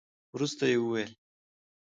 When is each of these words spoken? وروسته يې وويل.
وروسته 0.35 0.63
يې 0.71 0.77
وويل. 0.81 1.11